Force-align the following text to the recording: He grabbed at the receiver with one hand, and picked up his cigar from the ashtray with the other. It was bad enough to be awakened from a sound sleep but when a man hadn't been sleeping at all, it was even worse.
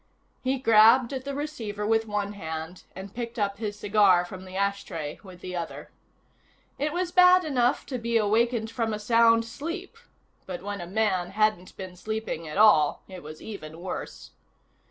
He 0.43 0.57
grabbed 0.57 1.13
at 1.13 1.25
the 1.25 1.35
receiver 1.35 1.85
with 1.85 2.07
one 2.07 2.33
hand, 2.33 2.85
and 2.95 3.13
picked 3.13 3.37
up 3.37 3.59
his 3.59 3.77
cigar 3.77 4.25
from 4.25 4.45
the 4.45 4.55
ashtray 4.55 5.19
with 5.21 5.41
the 5.41 5.55
other. 5.55 5.91
It 6.79 6.91
was 6.91 7.11
bad 7.11 7.43
enough 7.45 7.85
to 7.85 7.99
be 7.99 8.17
awakened 8.17 8.71
from 8.71 8.95
a 8.95 8.99
sound 8.99 9.45
sleep 9.45 9.97
but 10.47 10.63
when 10.63 10.81
a 10.81 10.87
man 10.87 11.29
hadn't 11.29 11.77
been 11.77 11.95
sleeping 11.95 12.47
at 12.47 12.57
all, 12.57 13.03
it 13.07 13.21
was 13.21 13.43
even 13.43 13.79
worse. 13.79 14.31